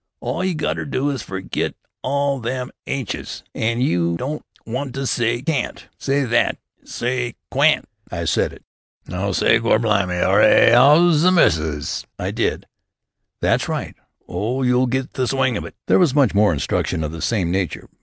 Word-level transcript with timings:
All 0.19 0.43
you 0.43 0.55
got 0.55 0.77
to 0.77 0.85
do 0.87 1.11
is 1.11 1.21
forget 1.21 1.75
all 2.01 2.39
them 2.39 2.71
aitches. 2.87 3.43
An' 3.53 3.81
you 3.81 4.17
don't 4.17 4.43
want 4.65 4.95
to 4.95 5.01
s'y 5.05 5.43
'can't,' 5.45 5.89
like 6.07 6.29
that. 6.29 6.57
S'y 6.83 7.35
'cawrn't.'" 7.51 7.85
I 8.11 8.25
said 8.25 8.51
it. 8.51 8.63
"Now 9.05 9.29
s'y, 9.31 9.59
'Gor 9.61 9.77
blimy, 9.77 10.15
'Arry, 10.15 10.73
'ow's 10.73 11.21
the 11.21 11.31
missus?'" 11.31 12.07
I 12.17 12.31
did. 12.31 12.65
"That's 13.41 13.69
right! 13.69 13.93
Oh, 14.27 14.63
you'll 14.63 14.85
soon 14.85 14.89
get 14.89 15.13
the 15.13 15.27
swing 15.27 15.55
of 15.55 15.65
it." 15.65 15.75
There 15.85 15.99
was 15.99 16.15
much 16.15 16.33
more 16.33 16.51
instruction 16.51 17.03
of 17.03 17.11
the 17.11 17.21
same 17.21 17.51
nature. 17.51 17.87